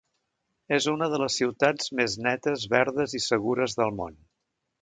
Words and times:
És 0.77 0.87
una 0.93 1.09
de 1.15 1.19
les 1.25 1.35
ciutats 1.41 1.91
més 2.01 2.17
netes, 2.29 2.67
verdes 2.75 3.17
i 3.21 3.25
segures 3.29 3.81
del 3.83 3.99
món. 4.01 4.21